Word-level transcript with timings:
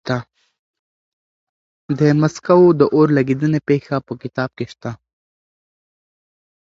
د 1.99 1.99
مسکو 2.21 2.61
د 2.79 2.81
اور 2.95 3.07
لګېدنې 3.17 3.59
پېښه 3.69 3.95
په 4.07 4.13
کتاب 4.21 4.49
کې 4.57 4.65
شته. 4.71 4.91